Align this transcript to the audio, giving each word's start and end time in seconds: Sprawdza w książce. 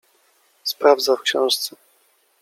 Sprawdza 0.63 1.15
w 1.15 1.21
książce. 1.21 1.75